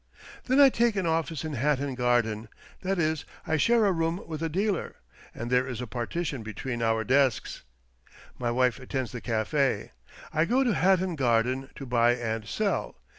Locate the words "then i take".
0.45-0.95